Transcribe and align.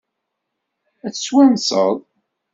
Ad 1.05 1.11
t-twanseḍ? 1.13 1.95